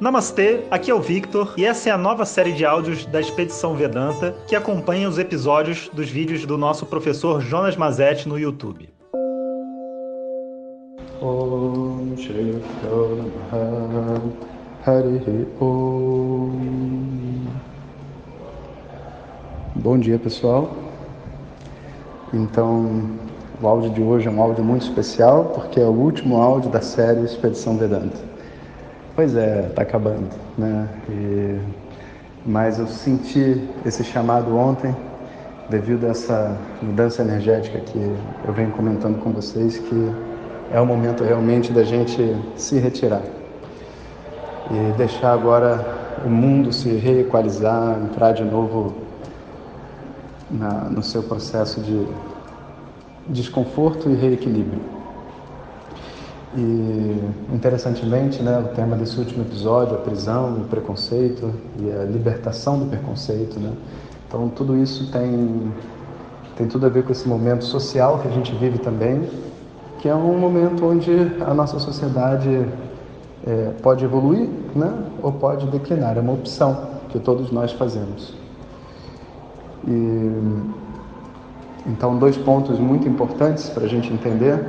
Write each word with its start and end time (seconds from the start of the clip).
Namastê, 0.00 0.60
aqui 0.70 0.92
é 0.92 0.94
o 0.94 1.00
Victor 1.00 1.54
e 1.56 1.64
essa 1.64 1.88
é 1.88 1.92
a 1.92 1.98
nova 1.98 2.24
série 2.24 2.52
de 2.52 2.64
áudios 2.64 3.04
da 3.06 3.20
Expedição 3.20 3.74
Vedanta 3.74 4.32
que 4.46 4.54
acompanha 4.54 5.08
os 5.08 5.18
episódios 5.18 5.90
dos 5.92 6.08
vídeos 6.08 6.46
do 6.46 6.56
nosso 6.56 6.86
professor 6.86 7.40
Jonas 7.40 7.76
Mazetti 7.76 8.28
no 8.28 8.38
YouTube. 8.38 8.88
Bom 19.74 19.98
dia, 19.98 20.16
pessoal. 20.20 20.76
Então, 22.32 23.18
o 23.60 23.66
áudio 23.66 23.90
de 23.90 24.00
hoje 24.00 24.28
é 24.28 24.30
um 24.30 24.40
áudio 24.40 24.62
muito 24.62 24.82
especial 24.82 25.46
porque 25.46 25.80
é 25.80 25.84
o 25.84 25.90
último 25.90 26.40
áudio 26.40 26.70
da 26.70 26.80
série 26.80 27.24
Expedição 27.24 27.76
Vedanta. 27.76 28.27
Pois 29.18 29.34
é, 29.34 29.66
está 29.68 29.82
acabando, 29.82 30.28
né? 30.56 30.88
E, 31.10 31.58
mas 32.46 32.78
eu 32.78 32.86
senti 32.86 33.68
esse 33.84 34.04
chamado 34.04 34.56
ontem 34.56 34.94
devido 35.68 36.06
a 36.06 36.10
essa 36.10 36.56
mudança 36.80 37.22
energética 37.22 37.80
que 37.80 37.98
eu 38.46 38.54
venho 38.54 38.70
comentando 38.70 39.20
com 39.20 39.32
vocês 39.32 39.76
que 39.76 40.12
é 40.72 40.80
o 40.80 40.86
momento 40.86 41.24
realmente 41.24 41.72
da 41.72 41.82
gente 41.82 42.16
se 42.54 42.78
retirar 42.78 43.22
e 44.70 44.96
deixar 44.96 45.32
agora 45.32 45.84
o 46.24 46.30
mundo 46.30 46.72
se 46.72 46.88
reequalizar, 46.88 47.98
entrar 48.00 48.30
de 48.30 48.44
novo 48.44 48.98
na, 50.48 50.84
no 50.84 51.02
seu 51.02 51.24
processo 51.24 51.80
de 51.80 52.06
desconforto 53.26 54.08
e 54.08 54.14
reequilíbrio. 54.14 54.97
E, 56.56 57.20
interessantemente, 57.52 58.42
né, 58.42 58.58
o 58.58 58.74
tema 58.74 58.96
desse 58.96 59.18
último 59.18 59.42
episódio, 59.42 59.94
a 59.94 59.98
prisão, 59.98 60.54
o 60.54 60.64
preconceito 60.64 61.52
e 61.78 61.90
a 61.90 62.04
libertação 62.04 62.78
do 62.78 62.86
preconceito, 62.86 63.60
né? 63.60 63.72
Então, 64.26 64.48
tudo 64.48 64.76
isso 64.76 65.10
tem, 65.10 65.72
tem 66.56 66.66
tudo 66.66 66.86
a 66.86 66.88
ver 66.88 67.04
com 67.04 67.12
esse 67.12 67.28
momento 67.28 67.64
social 67.64 68.18
que 68.18 68.28
a 68.28 68.30
gente 68.30 68.54
vive 68.54 68.78
também, 68.78 69.28
que 69.98 70.08
é 70.08 70.14
um 70.14 70.38
momento 70.38 70.86
onde 70.86 71.10
a 71.40 71.52
nossa 71.52 71.78
sociedade 71.78 72.66
é, 73.46 73.70
pode 73.82 74.04
evoluir 74.04 74.48
né, 74.74 74.92
ou 75.22 75.32
pode 75.32 75.66
declinar. 75.66 76.16
É 76.16 76.20
uma 76.20 76.32
opção 76.32 76.88
que 77.08 77.18
todos 77.18 77.50
nós 77.50 77.72
fazemos. 77.72 78.34
E, 79.86 80.32
então, 81.86 82.18
dois 82.18 82.36
pontos 82.36 82.78
muito 82.78 83.08
importantes 83.08 83.68
para 83.70 83.84
a 83.84 83.88
gente 83.88 84.12
entender 84.12 84.62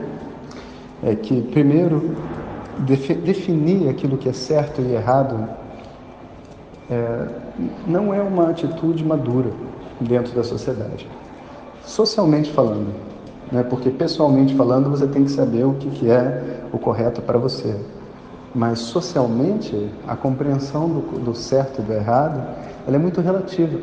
é 1.03 1.15
que, 1.15 1.41
primeiro, 1.41 2.15
definir 3.23 3.89
aquilo 3.89 4.17
que 4.17 4.29
é 4.29 4.33
certo 4.33 4.81
e 4.81 4.93
errado 4.93 5.49
é, 6.89 7.27
não 7.87 8.13
é 8.13 8.21
uma 8.21 8.49
atitude 8.49 9.03
madura 9.03 9.51
dentro 9.99 10.33
da 10.33 10.43
sociedade. 10.43 11.07
Socialmente 11.85 12.51
falando, 12.51 12.93
né? 13.51 13.63
porque 13.63 13.89
pessoalmente 13.89 14.55
falando 14.55 14.89
você 14.89 15.07
tem 15.07 15.23
que 15.23 15.31
saber 15.31 15.65
o 15.65 15.73
que, 15.73 15.89
que 15.89 16.09
é 16.09 16.61
o 16.71 16.77
correto 16.77 17.21
para 17.21 17.37
você. 17.37 17.75
Mas 18.53 18.79
socialmente, 18.79 19.89
a 20.07 20.15
compreensão 20.15 20.89
do, 20.89 21.19
do 21.19 21.35
certo 21.35 21.81
e 21.81 21.83
do 21.83 21.93
errado 21.93 22.41
é 22.87 22.97
muito 22.97 23.21
relativa 23.21 23.77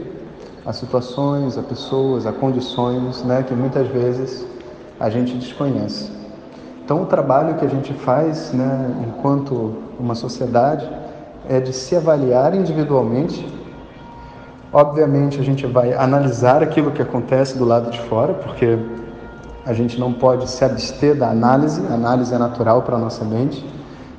a 0.64 0.72
situações, 0.72 1.56
a 1.56 1.62
pessoas, 1.62 2.26
a 2.26 2.32
condições 2.32 3.22
né? 3.22 3.44
que 3.46 3.54
muitas 3.54 3.86
vezes 3.86 4.44
a 4.98 5.08
gente 5.08 5.36
desconhece. 5.36 6.15
Então, 6.86 7.02
o 7.02 7.06
trabalho 7.06 7.56
que 7.56 7.64
a 7.64 7.68
gente 7.68 7.92
faz, 7.92 8.52
né, 8.52 8.94
enquanto 9.08 9.74
uma 9.98 10.14
sociedade, 10.14 10.88
é 11.48 11.58
de 11.58 11.72
se 11.72 11.96
avaliar 11.96 12.54
individualmente. 12.54 13.44
Obviamente, 14.72 15.40
a 15.40 15.42
gente 15.42 15.66
vai 15.66 15.94
analisar 15.94 16.62
aquilo 16.62 16.92
que 16.92 17.02
acontece 17.02 17.58
do 17.58 17.64
lado 17.64 17.90
de 17.90 18.00
fora, 18.02 18.34
porque 18.34 18.78
a 19.64 19.72
gente 19.72 19.98
não 19.98 20.12
pode 20.12 20.48
se 20.48 20.64
abster 20.64 21.16
da 21.16 21.28
análise, 21.28 21.84
a 21.90 21.94
análise 21.94 22.32
é 22.32 22.38
natural 22.38 22.82
para 22.82 22.94
a 22.94 23.00
nossa 23.00 23.24
mente, 23.24 23.66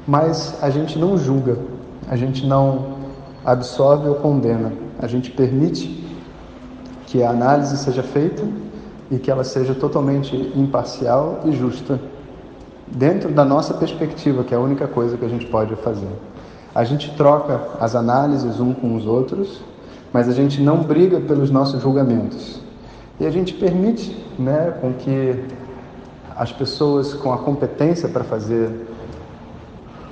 mas 0.06 0.62
a 0.62 0.70
gente 0.70 1.00
não 1.00 1.18
julga, 1.18 1.58
a 2.09 2.18
gente 2.18 2.46
não 2.46 2.97
absorve 3.46 4.09
ou 4.09 4.16
condena, 4.16 4.74
a 5.00 5.08
gente 5.08 5.31
permite 5.31 6.06
que 7.06 7.24
a 7.24 7.30
análise 7.30 7.78
seja 7.78 8.03
feita 8.03 8.44
e 9.09 9.18
que 9.18 9.31
ela 9.31 9.46
seja 9.46 9.74
totalmente 9.74 10.36
imparcial 10.53 11.40
e 11.46 11.53
justa 11.53 11.97
dentro 12.92 13.31
da 13.31 13.44
nossa 13.44 13.74
perspectiva, 13.74 14.44
que 14.44 14.53
é 14.53 14.58
a 14.58 14.59
única 14.59 14.88
coisa 14.88 15.18
que 15.18 15.25
a 15.25 15.30
gente 15.30 15.46
pode 15.48 15.75
fazer. 15.78 16.08
A 16.74 16.84
gente 16.84 17.16
troca 17.16 17.59
as 17.80 17.96
análises 17.96 18.59
um 18.59 18.74
com 18.74 18.96
os 18.96 19.06
outros, 19.06 19.62
mas 20.14 20.30
a 20.30 20.31
gente 20.31 20.62
não 20.62 20.84
briga 20.84 21.20
pelos 21.20 21.50
nossos 21.50 21.81
julgamentos. 21.81 22.62
E 23.20 23.26
a 23.26 23.31
gente 23.31 23.53
permite 23.53 24.26
né, 24.38 24.78
com 24.80 24.94
que 24.94 25.44
as 26.36 26.52
pessoas 26.52 27.14
com 27.14 27.34
a 27.34 27.40
competência 27.40 28.08
para 28.08 28.24
fazer 28.24 28.70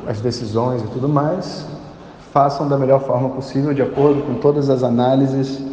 as 0.07 0.19
decisões 0.19 0.81
e 0.81 0.87
tudo 0.87 1.07
mais 1.07 1.65
façam 2.31 2.67
da 2.67 2.77
melhor 2.77 2.99
forma 3.01 3.29
possível, 3.29 3.73
de 3.73 3.81
acordo 3.81 4.21
com 4.23 4.35
todas 4.35 4.69
as 4.69 4.83
análises, 4.83 5.63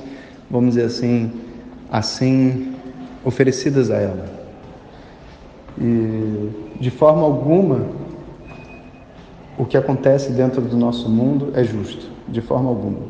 vamos 0.48 0.74
dizer 0.74 0.84
assim, 0.84 1.32
assim 1.90 2.76
oferecidas 3.24 3.90
a 3.90 3.96
ela. 3.96 4.41
E 5.78 6.50
de 6.80 6.90
forma 6.90 7.22
alguma 7.22 7.86
o 9.58 9.64
que 9.64 9.76
acontece 9.76 10.32
dentro 10.32 10.60
do 10.60 10.76
nosso 10.76 11.08
mundo 11.08 11.52
é 11.54 11.62
justo, 11.62 12.10
de 12.28 12.40
forma 12.40 12.68
alguma. 12.68 13.00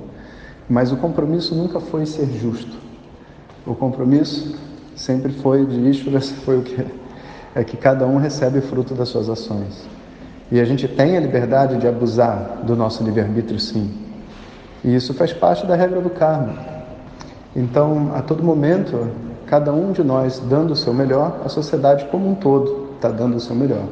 Mas 0.68 0.92
o 0.92 0.96
compromisso 0.96 1.54
nunca 1.54 1.80
foi 1.80 2.04
ser 2.06 2.26
justo. 2.26 2.76
O 3.66 3.74
compromisso 3.74 4.54
sempre 4.96 5.32
foi 5.32 5.64
de 5.64 5.80
Ishvara, 5.88 6.20
foi 6.44 6.58
o 6.58 6.62
que 6.62 6.84
é 7.54 7.64
que 7.64 7.76
cada 7.76 8.06
um 8.06 8.16
recebe 8.16 8.60
fruto 8.60 8.94
das 8.94 9.08
suas 9.08 9.28
ações. 9.28 9.86
E 10.50 10.60
a 10.60 10.64
gente 10.64 10.86
tem 10.88 11.16
a 11.16 11.20
liberdade 11.20 11.78
de 11.78 11.86
abusar 11.86 12.60
do 12.64 12.76
nosso 12.76 13.02
livre-arbítrio, 13.02 13.58
sim. 13.58 13.90
E 14.84 14.94
isso 14.94 15.14
faz 15.14 15.32
parte 15.32 15.66
da 15.66 15.74
regra 15.76 16.00
do 16.00 16.10
karma. 16.10 16.54
Então, 17.54 18.12
a 18.14 18.22
todo 18.22 18.42
momento, 18.42 19.08
cada 19.52 19.70
um 19.70 19.92
de 19.92 20.02
nós 20.02 20.38
dando 20.48 20.70
o 20.70 20.74
seu 20.74 20.94
melhor, 20.94 21.42
a 21.44 21.48
sociedade 21.50 22.06
como 22.06 22.26
um 22.26 22.34
todo 22.34 22.92
está 22.94 23.10
dando 23.10 23.36
o 23.36 23.40
seu 23.40 23.54
melhor. 23.54 23.84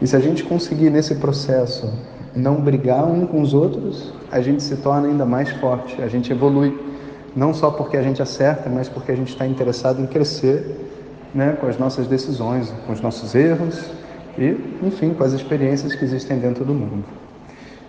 E 0.00 0.06
se 0.06 0.16
a 0.16 0.18
gente 0.18 0.42
conseguir 0.42 0.88
nesse 0.88 1.16
processo 1.16 1.92
não 2.34 2.54
brigar 2.54 3.04
um 3.04 3.26
com 3.26 3.42
os 3.42 3.52
outros, 3.52 4.14
a 4.32 4.40
gente 4.40 4.62
se 4.62 4.74
torna 4.76 5.08
ainda 5.08 5.26
mais 5.26 5.50
forte, 5.60 6.00
a 6.00 6.08
gente 6.08 6.32
evolui. 6.32 6.74
Não 7.36 7.52
só 7.52 7.70
porque 7.70 7.98
a 7.98 8.02
gente 8.02 8.22
acerta, 8.22 8.70
mas 8.70 8.88
porque 8.88 9.12
a 9.12 9.14
gente 9.14 9.28
está 9.28 9.46
interessado 9.46 10.00
em 10.00 10.06
crescer 10.06 10.90
né, 11.34 11.54
com 11.60 11.66
as 11.66 11.76
nossas 11.76 12.06
decisões, 12.06 12.72
com 12.86 12.94
os 12.94 13.00
nossos 13.02 13.34
erros 13.34 13.84
e, 14.38 14.56
enfim, 14.82 15.12
com 15.12 15.22
as 15.22 15.34
experiências 15.34 15.94
que 15.94 16.02
existem 16.02 16.38
dentro 16.38 16.64
do 16.64 16.72
mundo. 16.72 17.04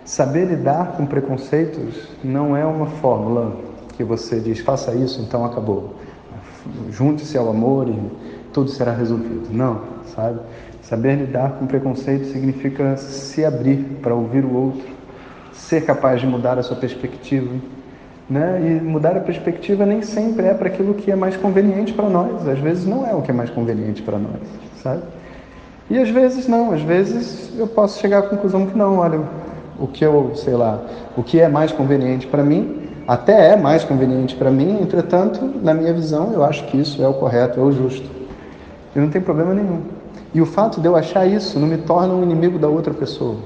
Saber 0.04 0.44
lidar 0.44 0.98
com 0.98 1.06
preconceitos 1.06 2.10
não 2.22 2.58
é 2.58 2.66
uma 2.66 2.88
fórmula 2.88 3.56
que 3.96 4.04
você 4.04 4.42
diz 4.42 4.60
faça 4.60 4.94
isso, 4.94 5.22
então 5.22 5.46
acabou 5.46 5.96
junte-se 6.92 7.38
ao 7.38 7.50
amor 7.50 7.88
e 7.88 8.00
tudo 8.54 8.70
será 8.70 8.92
resolvido. 8.92 9.50
Não, 9.52 9.82
sabe? 10.16 10.40
Saber 10.82 11.16
lidar 11.16 11.52
com 11.60 11.68
preconceito 11.68 12.28
significa 12.28 12.96
se 12.98 13.44
abrir 13.44 13.78
para 14.02 14.16
ouvir 14.16 14.46
o 14.46 14.54
outro, 14.56 14.88
ser 15.52 15.86
capaz 15.86 16.22
de 16.22 16.28
mudar 16.28 16.58
a 16.58 16.64
sua 16.64 16.78
perspectiva. 16.78 17.54
Né? 18.30 18.62
E 18.62 18.84
mudar 18.84 19.16
a 19.16 19.22
perspectiva 19.22 19.86
nem 19.86 20.02
sempre 20.02 20.48
é 20.48 20.54
para 20.54 20.68
aquilo 20.68 20.94
que 20.94 21.12
é 21.12 21.16
mais 21.16 21.38
conveniente 21.38 21.94
para 21.94 22.10
nós. 22.10 22.48
Às 22.48 22.60
vezes 22.60 22.86
não 22.86 23.06
é 23.06 23.14
o 23.14 23.22
que 23.22 23.32
é 23.32 23.34
mais 23.34 23.50
conveniente 23.50 24.02
para 24.02 24.18
nós, 24.18 24.42
sabe? 24.82 25.02
E 25.90 25.98
às 25.98 26.10
vezes 26.10 26.48
não, 26.48 26.74
às 26.74 26.82
vezes 26.82 27.58
eu 27.58 27.68
posso 27.68 28.00
chegar 28.00 28.20
à 28.20 28.22
conclusão 28.24 28.66
que 28.66 28.78
não, 28.78 28.98
olha, 28.98 29.22
o 29.80 29.88
que 29.88 30.04
eu, 30.04 30.34
sei 30.36 30.56
lá, 30.56 30.82
o 31.16 31.24
que 31.24 31.40
é 31.40 31.48
mais 31.48 31.72
conveniente 31.72 32.28
para 32.28 32.44
mim 32.44 32.77
até 33.08 33.54
é 33.54 33.56
mais 33.56 33.86
conveniente 33.86 34.36
para 34.36 34.52
mim, 34.52 34.82
entretanto, 34.82 35.50
na 35.64 35.74
minha 35.74 35.94
visão, 35.94 36.34
eu 36.34 36.44
acho 36.44 36.66
que 36.66 36.78
isso 36.78 37.02
é 37.02 37.08
o 37.08 37.14
correto, 37.14 37.58
é 37.58 37.64
o 37.64 37.72
justo. 37.72 38.10
E 38.94 39.00
não 39.00 39.10
tem 39.10 39.22
problema 39.22 39.54
nenhum. 39.54 39.82
E 40.34 40.42
o 40.42 40.46
fato 40.46 40.82
de 40.82 40.88
eu 40.88 40.96
achar 40.96 41.26
isso 41.26 41.58
não 41.58 41.68
me 41.68 41.78
torna 41.78 42.14
um 42.14 42.22
inimigo 42.22 42.60
da 42.60 42.68
outra 42.68 42.94
pessoa. 42.94 43.38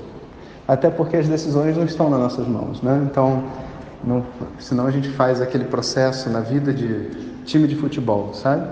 Até 0.68 0.90
porque 0.90 1.16
as 1.16 1.28
decisões 1.28 1.78
não 1.78 1.86
estão 1.86 2.10
nas 2.10 2.20
nossas 2.20 2.48
mãos, 2.48 2.82
né? 2.82 3.06
Então, 3.06 3.44
não, 4.04 4.26
senão 4.58 4.88
a 4.88 4.92
gente 4.92 5.10
faz 5.10 5.40
aquele 5.40 5.66
processo 5.66 6.28
na 6.32 6.40
vida 6.40 6.74
de 6.74 7.10
time 7.46 7.68
de 7.68 7.76
futebol, 7.76 8.34
sabe? 8.34 8.68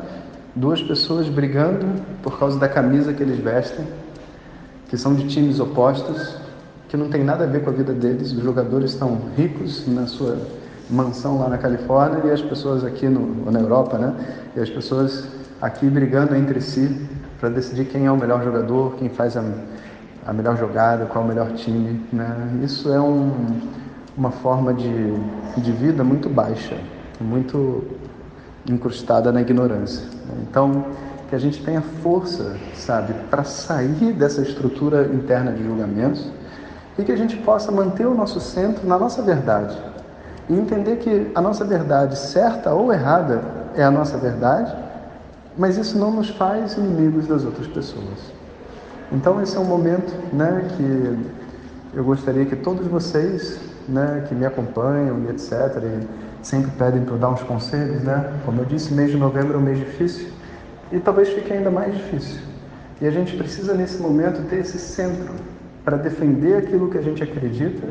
Duas 0.56 0.82
pessoas 0.82 1.30
brigando 1.30 1.86
por 2.24 2.40
causa 2.40 2.58
da 2.58 2.68
camisa 2.68 3.14
que 3.14 3.22
eles 3.22 3.38
vestem, 3.38 3.86
que 4.90 4.98
são 4.98 5.14
de 5.14 5.28
times 5.28 5.60
opostos, 5.60 6.36
que 6.88 6.98
não 6.98 7.10
tem 7.10 7.24
nada 7.24 7.44
a 7.44 7.48
ver 7.48 7.64
com 7.64 7.70
a 7.70 7.74
vida 7.74 7.94
deles. 7.94 8.32
Os 8.32 8.42
jogadores 8.42 8.92
estão 8.92 9.20
ricos 9.38 9.88
na 9.88 10.08
sua 10.08 10.40
mansão 10.90 11.40
lá 11.40 11.48
na 11.48 11.58
Califórnia 11.58 12.22
e 12.26 12.32
as 12.32 12.42
pessoas 12.42 12.84
aqui 12.84 13.08
no, 13.08 13.52
na 13.52 13.60
Europa, 13.60 13.98
né? 13.98 14.14
E 14.56 14.60
as 14.60 14.70
pessoas 14.70 15.28
aqui 15.62 15.88
brigando 15.88 16.36
entre 16.36 16.60
si 16.62 17.08
para 17.40 17.50
decidir 17.50 17.86
quem 17.86 18.06
é 18.06 18.12
o 18.12 18.18
melhor 18.18 18.44
jogador, 18.44 18.96
quem 18.96 19.10
faz 19.10 19.38
a, 19.38 19.44
a 20.26 20.34
melhor 20.34 20.58
jogada, 20.58 21.06
qual 21.06 21.24
é 21.24 21.26
o 21.26 21.30
melhor 21.30 21.52
time. 21.54 22.02
Né? 22.12 22.60
Isso 22.64 22.92
é 22.92 23.00
um, 23.00 23.32
uma 24.18 24.32
forma 24.32 24.74
de, 24.74 25.14
de 25.58 25.72
vida 25.72 26.04
muito 26.04 26.28
baixa, 26.30 26.76
muito 27.22 27.84
incrustada 28.70 29.32
na 29.32 29.42
ignorância. 29.42 30.06
Então, 30.42 30.86
que 31.30 31.36
a 31.36 31.40
gente 31.40 31.64
tenha 31.64 31.82
força, 31.82 32.58
sabe, 32.74 33.14
para 33.30 33.44
sair 33.44 34.14
dessa 34.14 34.42
estrutura 34.42 35.10
interna 35.14 35.52
de 35.52 35.64
julgamentos 35.64 36.30
e 36.98 37.04
que 37.04 37.12
a 37.12 37.16
gente 37.16 37.38
possa 37.38 37.72
manter 37.72 38.08
o 38.08 38.14
nosso 38.14 38.42
centro 38.42 38.86
na 38.88 38.98
nossa 38.98 39.22
verdade 39.22 39.78
e 40.50 40.54
entender 40.54 40.98
que 40.98 41.32
a 41.36 41.42
nossa 41.42 41.64
verdade, 41.64 42.18
certa 42.18 42.74
ou 42.74 42.92
errada, 42.92 43.42
é 43.76 43.84
a 43.84 43.92
nossa 43.92 44.18
verdade, 44.18 44.76
mas 45.58 45.78
isso 45.78 45.98
não 45.98 46.12
nos 46.12 46.30
faz 46.30 46.76
inimigos 46.76 47.28
das 47.28 47.46
outras 47.46 47.68
pessoas. 47.68 48.34
Então 49.12 49.42
esse 49.42 49.56
é 49.56 49.60
um 49.60 49.66
momento, 49.66 50.12
né, 50.34 50.68
que 50.76 51.18
eu 51.94 52.04
gostaria 52.04 52.46
que 52.46 52.56
todos 52.56 52.88
vocês, 52.88 53.60
né, 53.88 54.26
que 54.28 54.36
me 54.36 54.46
acompanham 54.46 55.20
e 55.26 55.30
etc, 55.30 55.52
e 55.84 56.08
sempre 56.42 56.72
pedem 56.72 57.04
para 57.04 57.16
eu 57.16 57.20
dar 57.20 57.30
uns 57.30 57.44
conselhos, 57.44 58.02
né? 58.04 58.34
Como 58.46 58.62
eu 58.62 58.66
disse, 58.66 58.94
mês 58.94 59.12
de 59.12 59.18
novembro 59.18 59.56
é 59.56 59.58
um 59.58 59.62
mês 59.62 59.78
difícil 59.78 60.30
e 60.92 61.00
talvez 61.00 61.30
fique 61.30 61.52
ainda 61.52 61.70
mais 61.70 61.94
difícil. 61.94 62.40
E 63.02 63.08
a 63.08 63.12
gente 63.12 63.36
precisa 63.36 63.74
nesse 63.74 64.02
momento 64.02 64.48
ter 64.50 64.60
esse 64.60 64.78
centro 64.78 65.34
para 65.84 65.98
defender 65.98 66.58
aquilo 66.58 66.90
que 66.90 66.98
a 66.98 67.02
gente 67.02 67.24
acredita, 67.24 67.88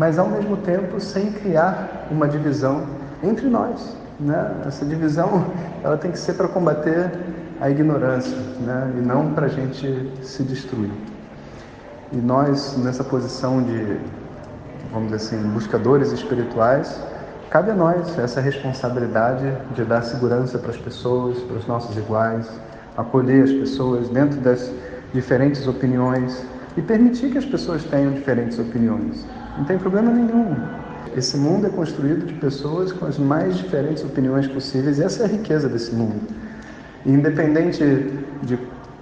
mas 0.00 0.18
ao 0.18 0.30
mesmo 0.30 0.56
tempo 0.56 0.98
sem 0.98 1.30
criar 1.30 2.06
uma 2.10 2.26
divisão 2.26 2.86
entre 3.22 3.46
nós. 3.50 3.94
Né? 4.18 4.50
Essa 4.66 4.82
divisão 4.86 5.44
ela 5.84 5.98
tem 5.98 6.10
que 6.10 6.18
ser 6.18 6.32
para 6.32 6.48
combater 6.48 7.12
a 7.60 7.68
ignorância 7.68 8.34
né? 8.64 8.94
e 8.96 9.00
não 9.02 9.34
para 9.34 9.44
a 9.44 9.48
gente 9.50 10.10
se 10.22 10.42
destruir. 10.42 10.90
E 12.12 12.16
nós, 12.16 12.78
nessa 12.78 13.04
posição 13.04 13.62
de, 13.62 13.98
vamos 14.90 15.12
dizer 15.12 15.36
assim, 15.36 15.50
buscadores 15.50 16.12
espirituais, 16.12 16.98
cabe 17.50 17.70
a 17.70 17.74
nós 17.74 18.18
essa 18.18 18.40
responsabilidade 18.40 19.52
de 19.74 19.84
dar 19.84 20.00
segurança 20.00 20.58
para 20.58 20.70
as 20.70 20.78
pessoas, 20.78 21.40
para 21.40 21.58
os 21.58 21.66
nossos 21.66 21.94
iguais, 21.98 22.48
acolher 22.96 23.44
as 23.44 23.52
pessoas 23.52 24.08
dentro 24.08 24.40
das 24.40 24.72
diferentes 25.12 25.68
opiniões 25.68 26.42
e 26.74 26.80
permitir 26.80 27.30
que 27.32 27.36
as 27.36 27.44
pessoas 27.44 27.84
tenham 27.84 28.12
diferentes 28.12 28.58
opiniões. 28.58 29.26
Não 29.56 29.64
tem 29.64 29.78
problema 29.78 30.10
nenhum. 30.10 30.56
Esse 31.16 31.36
mundo 31.36 31.66
é 31.66 31.70
construído 31.70 32.26
de 32.26 32.34
pessoas 32.34 32.92
com 32.92 33.06
as 33.06 33.18
mais 33.18 33.56
diferentes 33.56 34.04
opiniões 34.04 34.46
possíveis 34.46 34.98
e 34.98 35.02
essa 35.02 35.22
é 35.22 35.26
a 35.26 35.28
riqueza 35.28 35.68
desse 35.68 35.94
mundo. 35.94 36.20
E 37.04 37.10
independente 37.10 37.82
de 38.42 38.58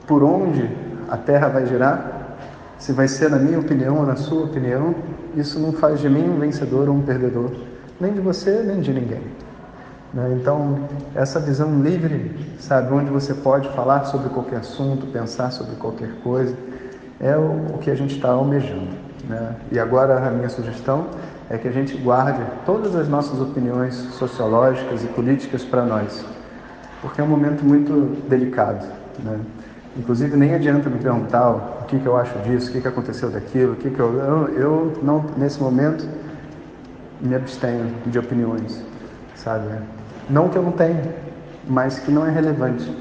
por 0.06 0.22
onde 0.22 0.70
a 1.08 1.16
Terra 1.16 1.48
vai 1.48 1.66
girar, 1.66 2.36
se 2.78 2.92
vai 2.92 3.08
ser 3.08 3.28
na 3.28 3.38
minha 3.38 3.58
opinião 3.58 3.98
ou 3.98 4.06
na 4.06 4.16
sua 4.16 4.44
opinião, 4.44 4.94
isso 5.36 5.58
não 5.58 5.72
faz 5.72 6.00
de 6.00 6.08
mim 6.08 6.28
um 6.28 6.38
vencedor 6.38 6.88
ou 6.88 6.94
um 6.94 7.02
perdedor, 7.02 7.50
nem 8.00 8.12
de 8.12 8.20
você, 8.20 8.62
nem 8.62 8.80
de 8.80 8.92
ninguém. 8.92 9.22
Né? 10.14 10.38
Então, 10.40 10.88
essa 11.14 11.38
visão 11.38 11.82
livre, 11.82 12.34
sabe, 12.58 12.92
onde 12.92 13.10
você 13.10 13.34
pode 13.34 13.68
falar 13.70 14.04
sobre 14.04 14.30
qualquer 14.30 14.60
assunto, 14.60 15.06
pensar 15.08 15.50
sobre 15.50 15.76
qualquer 15.76 16.10
coisa, 16.22 16.54
é 17.20 17.36
o 17.36 17.78
que 17.78 17.90
a 17.90 17.94
gente 17.94 18.16
está 18.16 18.30
almejando. 18.30 19.07
Né? 19.24 19.54
E 19.72 19.78
agora 19.78 20.26
a 20.26 20.30
minha 20.30 20.48
sugestão 20.48 21.08
é 21.50 21.56
que 21.56 21.66
a 21.66 21.72
gente 21.72 21.96
guarde 21.96 22.42
todas 22.66 22.94
as 22.94 23.08
nossas 23.08 23.40
opiniões 23.40 23.94
sociológicas 23.94 25.02
e 25.02 25.06
políticas 25.08 25.64
para 25.64 25.84
nós, 25.84 26.24
porque 27.00 27.20
é 27.20 27.24
um 27.24 27.28
momento 27.28 27.64
muito 27.64 28.22
delicado. 28.28 28.86
Né? 29.18 29.38
Inclusive, 29.96 30.36
nem 30.36 30.54
adianta 30.54 30.88
me 30.88 30.98
perguntar 30.98 31.50
o 31.50 31.84
que, 31.86 31.98
que 31.98 32.06
eu 32.06 32.16
acho 32.16 32.38
disso, 32.40 32.70
o 32.70 32.72
que, 32.72 32.80
que 32.80 32.88
aconteceu 32.88 33.30
daquilo, 33.30 33.72
o 33.72 33.76
que, 33.76 33.90
que 33.90 33.98
eu, 33.98 34.14
eu. 34.14 34.48
Eu, 34.48 34.92
não, 35.02 35.24
nesse 35.36 35.60
momento, 35.60 36.06
me 37.20 37.34
abstenho 37.34 37.92
de 38.06 38.18
opiniões, 38.18 38.82
sabe? 39.34 39.66
Não 40.30 40.48
que 40.48 40.56
eu 40.56 40.62
não 40.62 40.72
tenha, 40.72 41.02
mas 41.66 41.98
que 41.98 42.12
não 42.12 42.26
é 42.26 42.30
relevante. 42.30 42.96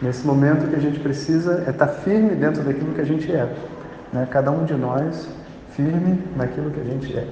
Nesse 0.00 0.26
momento, 0.26 0.64
o 0.64 0.68
que 0.68 0.76
a 0.76 0.80
gente 0.80 0.98
precisa 1.00 1.64
é 1.66 1.70
estar 1.70 1.86
tá 1.86 1.92
firme 1.92 2.34
dentro 2.34 2.62
daquilo 2.62 2.94
que 2.94 3.00
a 3.00 3.04
gente 3.04 3.30
é. 3.30 3.52
Né? 4.12 4.26
Cada 4.30 4.50
um 4.50 4.64
de 4.64 4.74
nós 4.74 5.28
firme 5.80 6.22
naquilo 6.36 6.70
que 6.70 6.80
a 6.80 6.84
gente 6.84 7.16
é. 7.16 7.26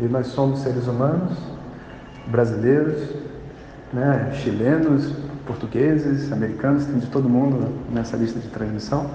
E 0.00 0.04
nós 0.04 0.28
somos 0.28 0.60
seres 0.60 0.86
humanos, 0.86 1.38
brasileiros, 2.26 3.14
né? 3.92 4.30
chilenos, 4.34 5.12
portugueses, 5.46 6.30
americanos, 6.32 6.84
tem 6.84 6.98
de 6.98 7.06
todo 7.06 7.28
mundo 7.28 7.72
nessa 7.90 8.16
lista 8.16 8.38
de 8.38 8.48
transmissão. 8.48 9.10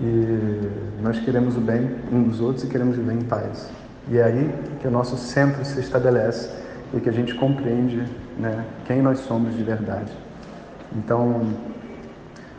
E 0.00 0.70
nós 1.02 1.18
queremos 1.20 1.56
o 1.56 1.60
bem 1.60 1.90
um 2.12 2.22
dos 2.24 2.40
outros 2.40 2.64
e 2.64 2.68
queremos 2.68 2.96
viver 2.96 3.14
em 3.14 3.22
paz. 3.22 3.68
E 4.10 4.18
é 4.18 4.24
aí 4.24 4.54
que 4.80 4.86
o 4.86 4.90
nosso 4.90 5.16
centro 5.16 5.64
se 5.64 5.80
estabelece 5.80 6.50
e 6.94 7.00
que 7.00 7.08
a 7.08 7.12
gente 7.12 7.34
compreende 7.34 8.02
né, 8.38 8.64
quem 8.86 9.02
nós 9.02 9.20
somos 9.20 9.56
de 9.56 9.62
verdade. 9.62 10.12
Então, 10.96 11.42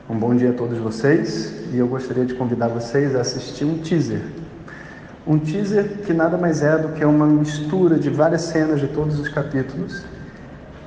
um 0.10 0.16
bom 0.16 0.36
dia 0.36 0.52
a 0.52 0.54
todos 0.54 0.78
vocês 0.78 1.54
e 1.74 1.78
eu 1.78 1.88
gostaria 1.88 2.26
de 2.26 2.34
convidar 2.34 2.68
vocês 2.68 3.16
a 3.16 3.22
assistir 3.22 3.66
um 3.66 3.78
teaser. 3.78 4.22
Um 5.30 5.38
teaser 5.38 5.88
que 6.08 6.12
nada 6.12 6.40
mais 6.40 6.64
é 6.64 6.76
do 6.76 6.88
que 6.90 7.06
uma 7.06 7.28
mistura 7.28 8.00
de 8.00 8.10
várias 8.10 8.42
cenas 8.42 8.80
de 8.80 8.88
todos 8.88 9.20
os 9.20 9.30
capítulos 9.30 10.04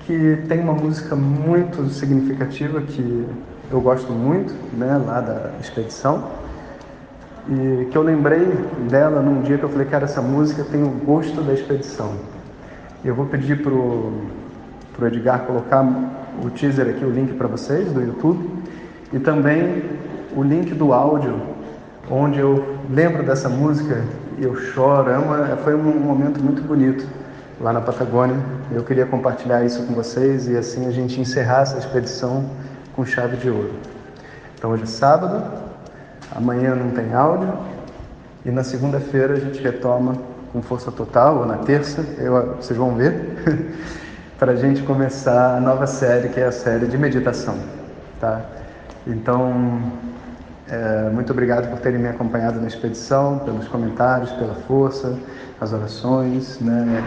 que 0.04 0.36
tem 0.48 0.58
uma 0.58 0.72
música 0.72 1.14
muito 1.14 1.88
significativa 1.90 2.80
que 2.80 3.24
eu 3.70 3.80
gosto 3.80 4.12
muito, 4.12 4.52
né, 4.76 5.00
lá 5.06 5.20
da 5.20 5.52
expedição, 5.60 6.28
e 7.48 7.84
que 7.84 7.96
eu 7.96 8.02
lembrei 8.02 8.44
dela 8.90 9.22
num 9.22 9.42
dia 9.42 9.58
que 9.58 9.62
eu 9.62 9.68
falei, 9.68 9.86
cara, 9.86 10.06
essa 10.06 10.20
música 10.20 10.64
tem 10.64 10.82
o 10.82 10.90
gosto 10.90 11.40
da 11.40 11.52
expedição. 11.52 12.16
Eu 13.04 13.14
vou 13.14 13.26
pedir 13.26 13.62
pro, 13.62 14.12
pro 14.96 15.06
Edgar 15.06 15.46
colocar 15.46 15.84
o 16.44 16.50
teaser 16.50 16.88
aqui, 16.88 17.04
o 17.04 17.10
link 17.10 17.34
para 17.34 17.46
vocês 17.46 17.92
do 17.92 18.00
YouTube, 18.00 18.44
e 19.12 19.20
também 19.20 19.84
o 20.34 20.42
link 20.42 20.74
do 20.74 20.92
áudio, 20.92 21.40
onde 22.10 22.40
eu 22.40 22.76
lembro 22.90 23.22
dessa 23.22 23.48
música 23.48 24.02
eu 24.38 24.56
choro. 24.56 25.11
É 25.11 25.19
uma, 25.19 25.56
foi 25.58 25.75
um 25.75 25.82
momento 25.82 26.40
muito 26.40 26.62
bonito 26.62 27.06
lá 27.61 27.73
na 27.73 27.81
Patagônia. 27.81 28.37
Eu 28.70 28.82
queria 28.82 29.06
compartilhar 29.06 29.64
isso 29.64 29.84
com 29.84 29.94
vocês 29.94 30.49
e 30.49 30.56
assim 30.56 30.87
a 30.87 30.90
gente 30.90 31.20
encerrar 31.20 31.62
essa 31.62 31.79
expedição 31.79 32.50
com 32.94 33.05
chave 33.05 33.37
de 33.37 33.50
ouro. 33.50 33.73
Então 34.56 34.70
hoje 34.70 34.84
é 34.84 34.87
sábado, 34.87 35.43
amanhã 36.34 36.75
não 36.75 36.90
tem 36.90 37.12
áudio 37.14 37.52
e 38.44 38.50
na 38.50 38.64
segunda-feira 38.64 39.34
a 39.34 39.38
gente 39.38 39.62
retoma 39.62 40.14
com 40.52 40.61
força 40.61 40.93
total, 40.93 41.39
ou 41.39 41.46
na 41.46 41.58
terça, 41.58 42.05
eu, 42.19 42.56
vocês 42.56 42.79
vão 42.79 42.94
ver, 42.94 43.72
para 44.39 44.53
a 44.53 44.56
gente 44.56 44.82
começar 44.82 45.56
a 45.56 45.60
nova 45.60 45.86
série 45.86 46.29
que 46.29 46.39
é 46.39 46.44
a 46.44 46.53
série 46.53 46.86
de 46.86 46.98
meditação. 46.98 47.56
Tá? 48.20 48.43
Então, 49.06 49.81
é, 50.72 51.10
muito 51.10 51.31
obrigado 51.31 51.69
por 51.69 51.79
terem 51.81 52.00
me 52.00 52.08
acompanhado 52.08 52.58
na 52.58 52.67
expedição, 52.67 53.41
pelos 53.41 53.69
comentários, 53.69 54.32
pela 54.32 54.55
força, 54.55 55.19
as 55.60 55.70
orações, 55.70 56.58
né? 56.60 57.05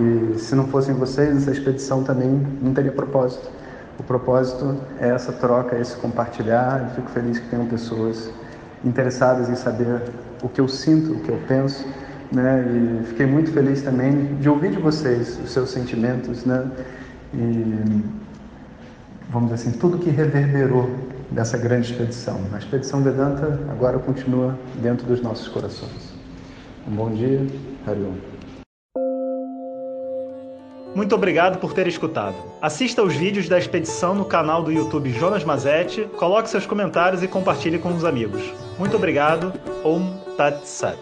E 0.00 0.38
se 0.38 0.54
não 0.54 0.66
fossem 0.68 0.94
vocês, 0.94 1.36
essa 1.36 1.50
expedição 1.50 2.02
também 2.02 2.40
não 2.62 2.72
teria 2.72 2.90
propósito. 2.90 3.50
O 3.98 4.02
propósito 4.02 4.78
é 4.98 5.10
essa 5.10 5.30
troca, 5.30 5.76
esse 5.78 5.94
compartilhar. 5.96 6.84
Eu 6.84 6.94
fico 6.94 7.10
feliz 7.10 7.38
que 7.38 7.46
tenham 7.50 7.66
pessoas 7.66 8.30
interessadas 8.82 9.50
em 9.50 9.56
saber 9.56 10.00
o 10.42 10.48
que 10.48 10.62
eu 10.62 10.66
sinto, 10.66 11.12
o 11.12 11.20
que 11.20 11.28
eu 11.28 11.38
penso, 11.46 11.86
né? 12.32 12.64
E 12.66 13.04
fiquei 13.08 13.26
muito 13.26 13.52
feliz 13.52 13.82
também 13.82 14.36
de 14.36 14.48
ouvir 14.48 14.70
de 14.70 14.78
vocês 14.78 15.38
os 15.38 15.52
seus 15.52 15.70
sentimentos, 15.70 16.46
né? 16.46 16.66
E 17.34 18.02
vamos 19.28 19.50
dizer 19.50 19.68
assim, 19.68 19.78
tudo 19.78 19.98
que 19.98 20.08
reverberou 20.08 21.11
dessa 21.34 21.58
grande 21.58 21.90
expedição. 21.90 22.40
A 22.52 22.58
expedição 22.58 23.02
Vedanta 23.02 23.58
agora 23.70 23.98
continua 23.98 24.58
dentro 24.76 25.06
dos 25.06 25.20
nossos 25.20 25.48
corações. 25.48 26.12
Um 26.86 26.92
bom 26.92 27.10
dia, 27.10 27.46
Hariom. 27.86 28.14
Muito 30.94 31.14
obrigado 31.14 31.58
por 31.58 31.72
ter 31.72 31.86
escutado. 31.86 32.34
Assista 32.60 33.02
os 33.02 33.14
vídeos 33.14 33.48
da 33.48 33.58
expedição 33.58 34.14
no 34.14 34.26
canal 34.26 34.62
do 34.62 34.70
YouTube 34.70 35.10
Jonas 35.10 35.42
Mazetti, 35.42 36.06
coloque 36.18 36.50
seus 36.50 36.66
comentários 36.66 37.22
e 37.22 37.28
compartilhe 37.28 37.78
com 37.78 37.94
os 37.94 38.04
amigos. 38.04 38.42
Muito 38.78 38.96
obrigado. 38.96 39.52
Om 39.84 40.18
Tat 40.36 40.66
Sat. 40.66 40.98